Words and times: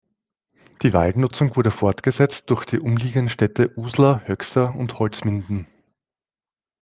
Die 0.81 0.93
Waldnutzung 0.93 1.55
wurde 1.55 1.69
fortgesetzt 1.69 2.45
durch 2.49 2.65
die 2.65 2.79
umliegenden 2.79 3.29
Städte 3.29 3.71
Uslar, 3.77 4.27
Höxter 4.27 4.73
und 4.75 4.97
Holzminden. 4.97 5.67